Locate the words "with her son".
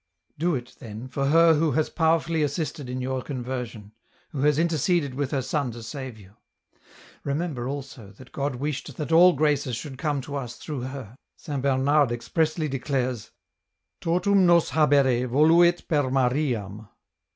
5.13-5.69